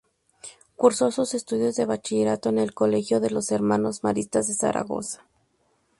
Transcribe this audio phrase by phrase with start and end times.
[0.77, 5.23] Cursó sus estudios de bachillerato en el colegio de los Hermanos Maristas de Zaragoza.